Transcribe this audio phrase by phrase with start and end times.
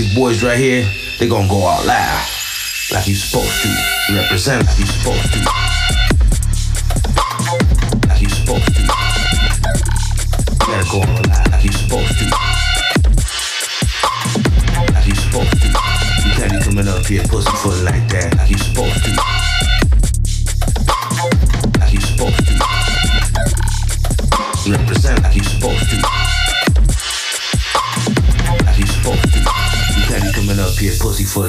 [0.00, 2.26] These boys right here, they gonna go out loud.
[2.90, 4.14] Like you supposed to.
[4.14, 5.69] Represent like you supposed to.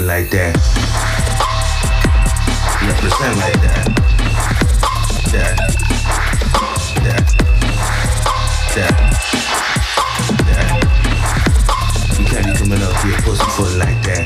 [0.02, 0.56] something like that.
[2.88, 3.86] Represent like that.
[5.32, 5.58] That.
[7.04, 7.24] That.
[8.76, 8.96] That.
[10.48, 10.68] That.
[12.20, 14.26] You can't be coming up here pussyfoot like that.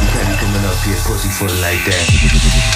[0.00, 2.71] You can't be coming up here pussyfoot like that.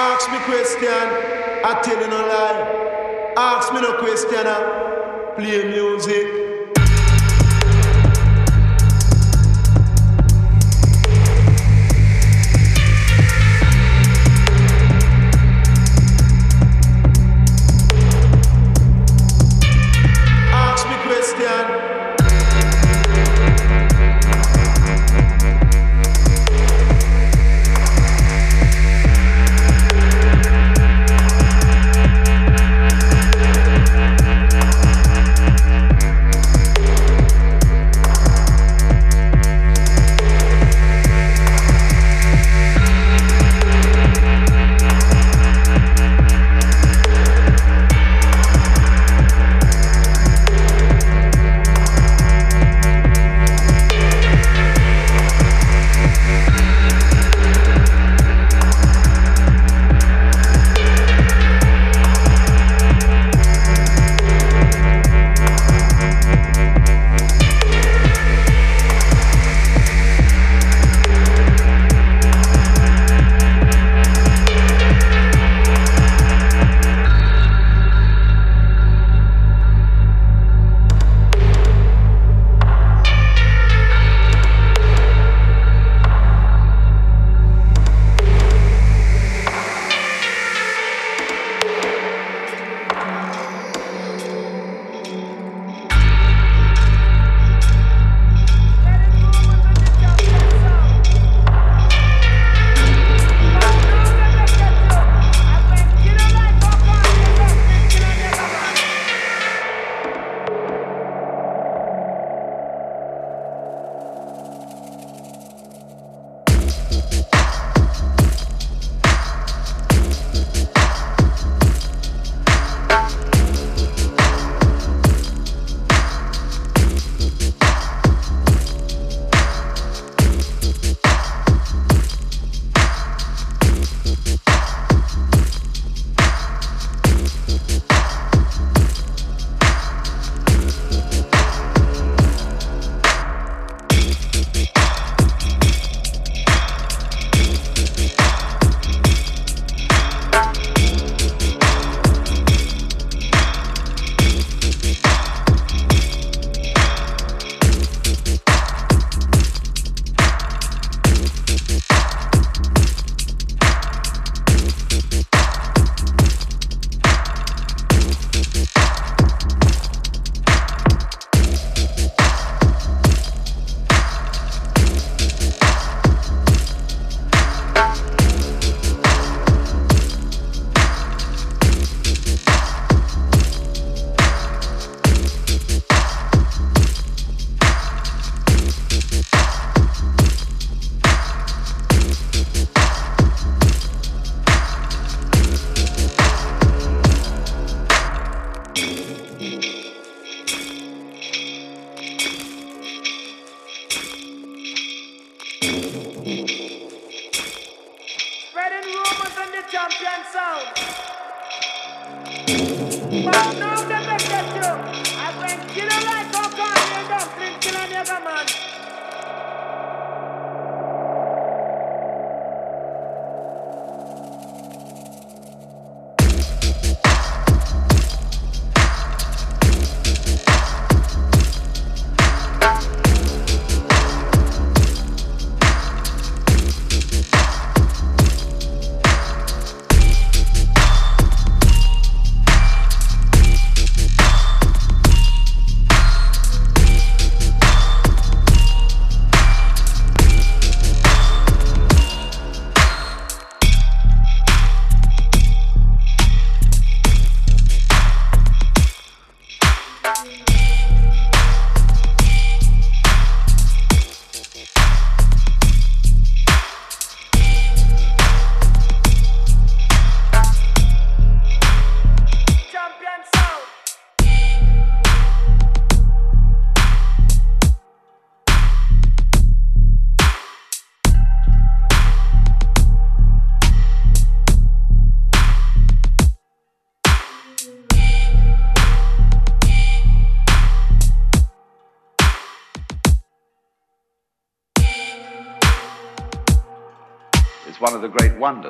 [0.00, 0.88] Ask me question,
[1.64, 3.34] I tell you no lie.
[3.36, 6.37] Ask me no question, I play music.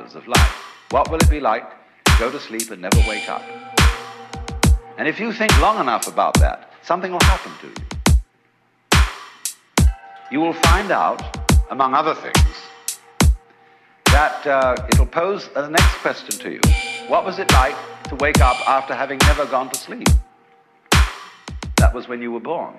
[0.09, 0.65] Wonders of life.
[0.91, 1.69] What will it be like
[2.05, 3.43] to go to sleep and never wake up?
[4.97, 7.87] And if you think long enough about that, something will happen to you.
[10.31, 11.21] You will find out,
[11.71, 12.37] among other things,
[14.07, 16.61] that uh, it'll pose the next question to you.
[17.09, 20.09] What was it like to wake up after having never gone to sleep?
[21.77, 22.75] That was when you were born.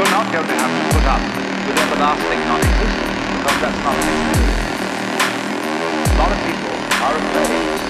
[0.00, 1.20] you're not going to have to put up
[1.68, 4.64] with everlasting non-existence because that's not an experience.
[6.08, 6.72] A lot of people
[7.04, 7.89] are afraid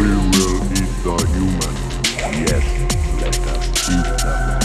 [0.00, 1.74] We will eat the human.
[2.40, 2.64] Yes,
[3.20, 4.64] let us eat the man,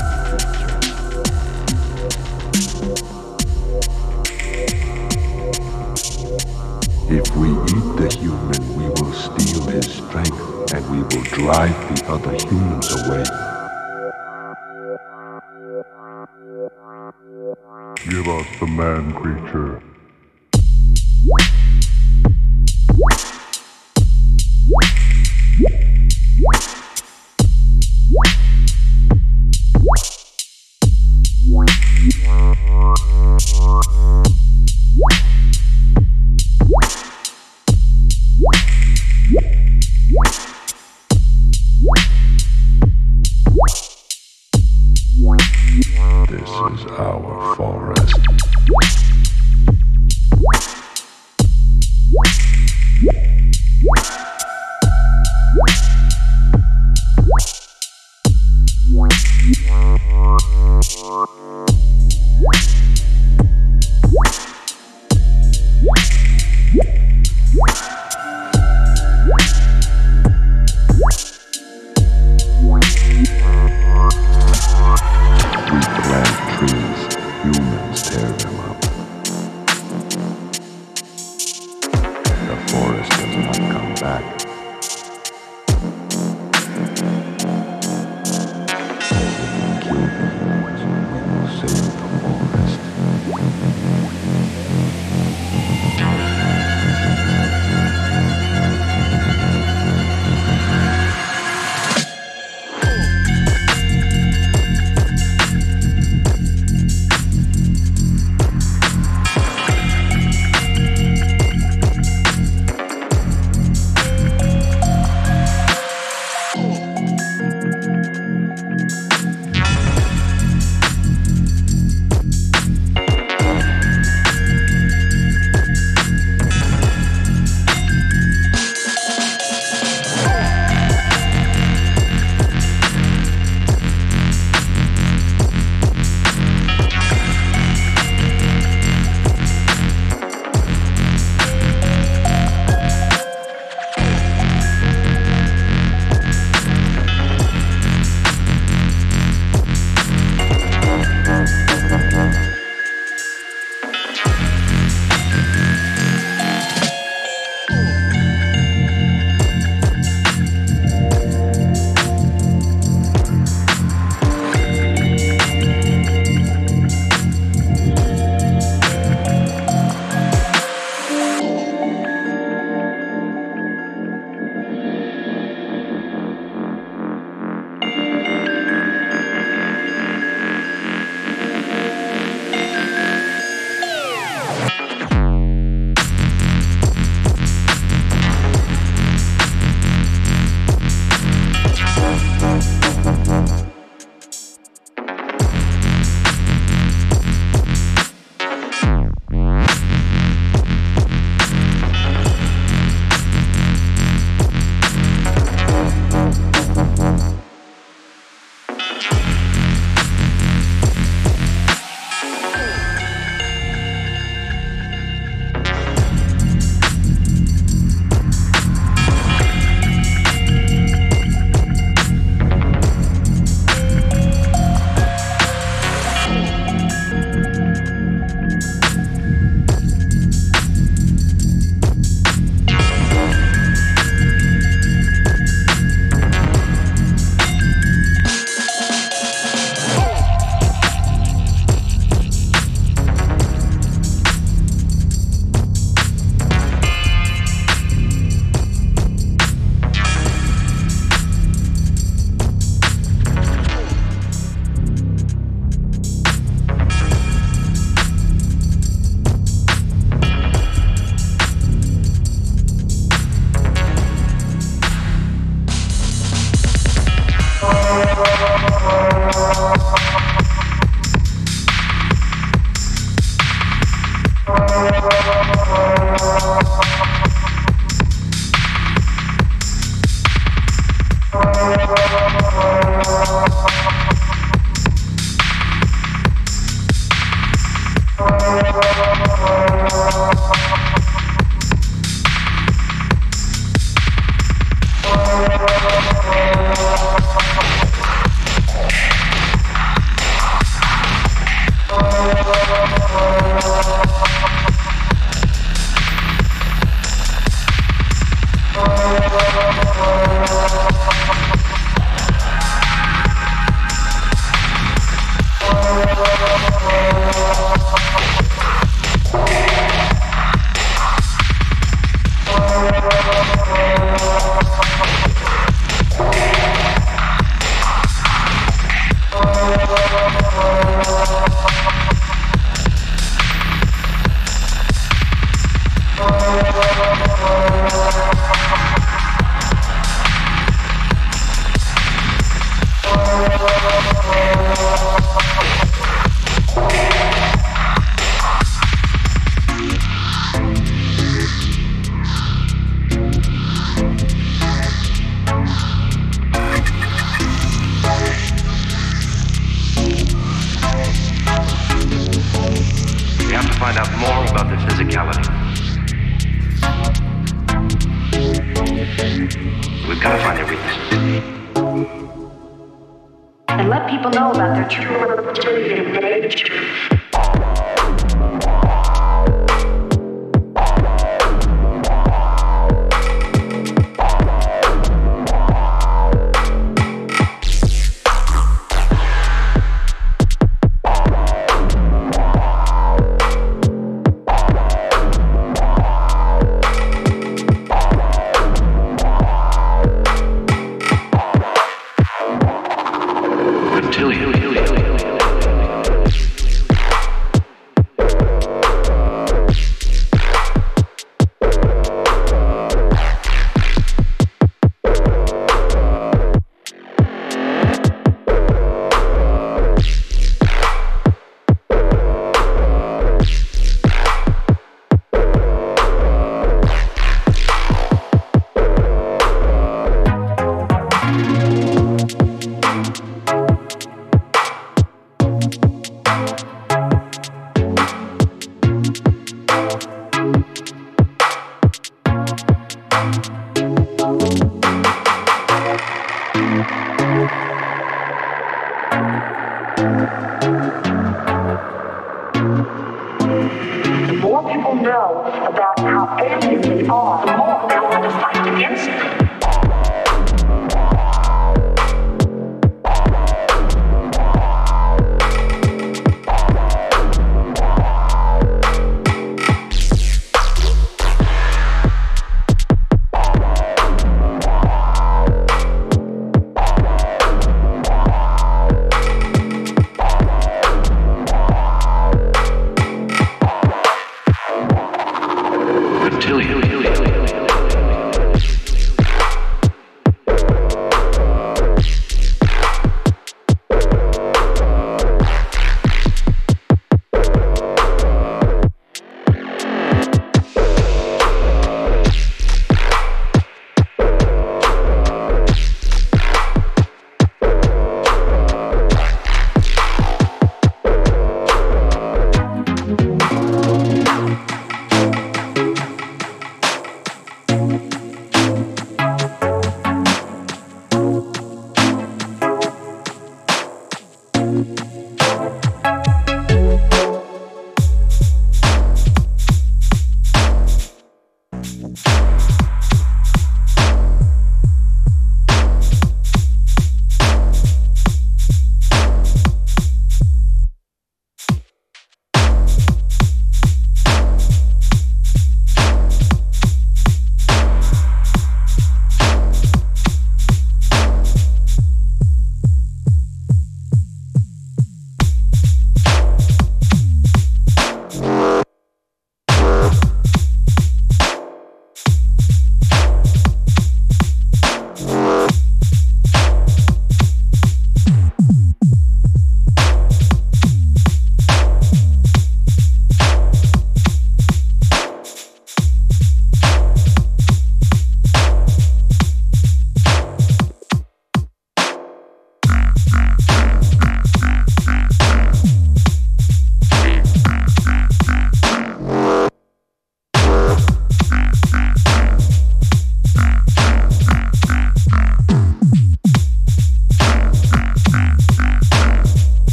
[7.10, 10.40] If we eat the human, we will steal his strength
[10.74, 13.26] and we will drive the other humans away.
[18.10, 19.82] Give us the man creature.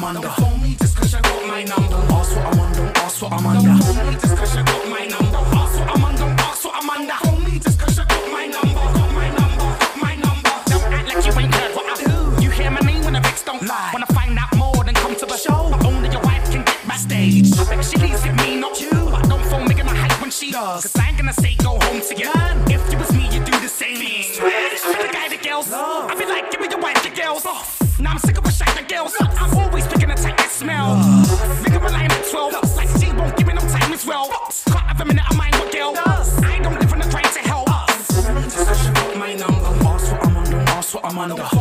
[0.00, 0.28] I'm under.
[0.28, 3.20] Don't phone me just cause you got my number, ask what I'm on, don't ask
[3.20, 3.68] what I'm under.
[3.68, 6.64] Don't phone me just cause you got my number, ask what I'm on, don't ask
[6.64, 7.12] what I'm under.
[7.20, 10.52] Phone me just cause you got my number, got my number, got my number.
[10.72, 12.42] Don't act like you ain't heard what I do.
[12.42, 13.90] You hear my name when the Vicks don't lie.
[13.92, 15.68] Wanna find out more, then come to the show.
[15.84, 17.52] Only your wife can get backstage.
[17.60, 18.88] I bet she leaves with me, not you.
[19.12, 20.88] But don't phone me gonna hype when she does.
[20.88, 22.32] Cause I ain't gonna say go home to you.
[22.72, 24.00] If you was me, you'd do the same.
[24.00, 25.68] I'm the guy that girls.
[25.70, 27.44] I be like, give me your wife, your girls.
[27.44, 27.79] Now
[41.20, 41.59] under.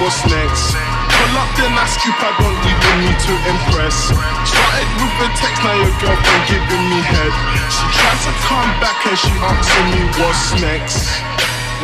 [0.00, 0.74] What's next.
[0.74, 3.96] Pull up then I scoop, I don't even need to impress.
[4.46, 7.32] Started with a text, now your girlfriend giving me head.
[7.70, 11.06] She tried to come back and she asking me what's next.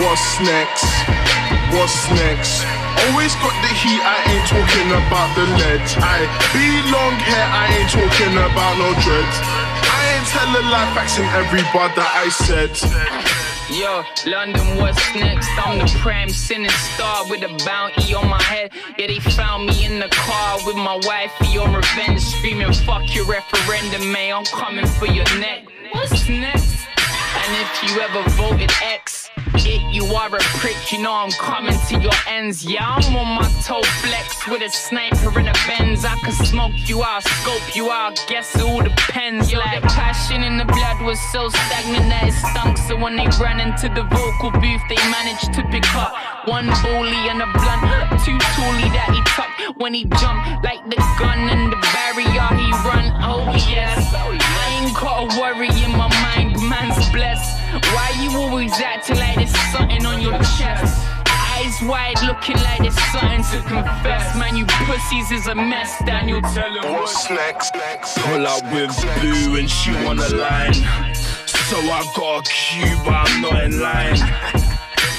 [0.01, 0.87] What's next?
[1.71, 2.67] What's next?
[3.07, 5.85] Always got the heat, I ain't talking about the lead.
[6.03, 9.37] I be long hair, I ain't talking about no dreads.
[9.87, 13.50] I ain't telling life facts in every bar that I said.
[13.71, 15.49] Yo, London, what's next?
[15.57, 18.73] I'm the prime sinning star with a bounty on my head.
[18.99, 23.27] Yeah, they found me in the car with my wifey on revenge, screaming, fuck your
[23.27, 24.35] referendum, man.
[24.35, 25.66] I'm coming for your neck.
[25.93, 26.85] What's next?
[26.99, 29.31] And if you ever voted X,
[29.67, 32.65] it, you are a prick, you know I'm coming to your ends.
[32.65, 36.05] Yeah, I'm on my toe flex with a sniper in a Benz.
[36.05, 39.53] I can smoke you out, scope you out, guess it all depends.
[39.53, 42.79] Like passion in the blood was so stagnant that it stunk.
[42.79, 46.15] So when they ran into the vocal booth, they managed to pick up
[46.47, 47.85] one bully and a blunt,
[48.25, 52.69] two toolie that he tucked when he jumped like the gun and the barrier he
[52.87, 53.13] run.
[53.23, 57.50] Oh yes, I ain't got a worry in my mind, man's blessed.
[57.95, 61.07] Why you always acting like there's something on your chest?
[61.26, 64.36] Eyes wide, looking like there's something to confess.
[64.36, 65.99] Man, you pussies is a mess.
[66.05, 67.74] Daniel, tell him What's next?
[67.74, 68.18] Next.
[68.18, 70.74] Pull up with blue and she on the line.
[71.70, 74.70] So I got a cue, but I'm not in line.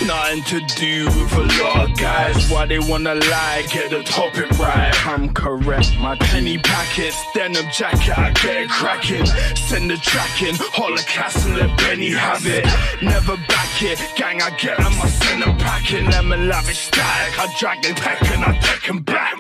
[0.06, 2.50] Nothing to do with a lot of guys.
[2.50, 4.92] Why they wanna lie, get the topic right.
[5.08, 5.98] I'm correct.
[6.00, 9.26] My penny packets, denim jacket, I get it cracking.
[9.56, 12.66] Send the track in, holocaust and let Benny have it.
[13.02, 16.10] Never back it, gang, I get them, I send them packing.
[16.10, 19.38] Lemon lavish static, I drag them back and I take them back.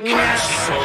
[0.66, 0.78] So,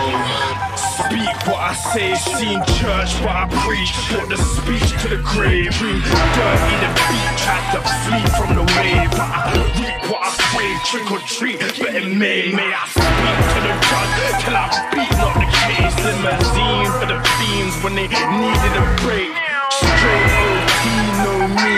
[1.07, 3.93] speak what I say, seen church, but I preach.
[4.11, 5.73] Put the speech to the grave.
[5.79, 9.66] Dirty the beat, tried to flee from the wave.
[9.75, 13.75] Reap what I say, trick or treat, but in may, may I speak to the
[13.87, 15.97] judge till I beat, not the case.
[16.07, 19.33] Limousine for the fiends when they needed a break.
[19.75, 20.85] Straight OT,
[21.27, 21.75] no me.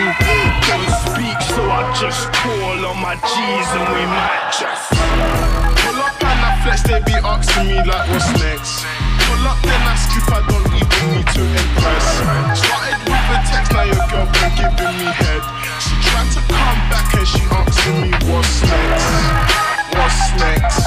[0.69, 4.93] Don't speak, so I just call on my G's and we might just.
[5.81, 8.85] Pull up and I flex, they be asking me like what's next.
[9.25, 10.78] Pull up then I skip, I don't
[11.39, 12.03] to impress.
[12.59, 15.43] Started with a text, now your girlfriend giving me head.
[15.79, 19.07] She tried to come back and she asking me what's next.
[19.95, 20.83] What's next?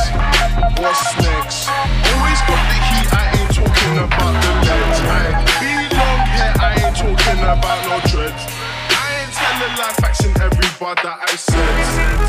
[0.77, 1.73] What's next?
[2.13, 4.99] Always got the heat, I ain't talking about the legs.
[5.09, 5.25] I
[5.57, 8.45] be long hair, I ain't talking about no dreads.
[8.93, 12.22] I ain't telling life facts in every bar that I said.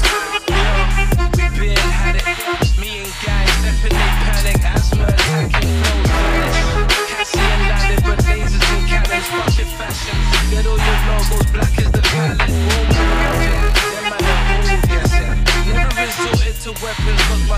[9.34, 10.18] Fucking fashion.
[10.52, 12.38] Get all your logos black as the palette.
[12.38, 13.14] Boom.
[15.74, 16.06] Never
[16.64, 17.58] to weapons, my